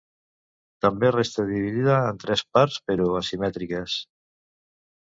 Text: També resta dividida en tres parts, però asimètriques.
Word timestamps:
També 0.85 1.11
resta 1.15 1.45
dividida 1.51 1.99
en 2.15 2.19
tres 2.27 2.45
parts, 2.59 2.81
però 2.89 3.09
asimètriques. 3.25 4.05